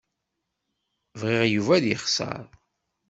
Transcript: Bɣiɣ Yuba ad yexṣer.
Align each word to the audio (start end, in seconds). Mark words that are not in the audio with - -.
Bɣiɣ 1.19 1.43
Yuba 1.53 1.73
ad 1.75 1.85
yexṣer. 1.87 2.45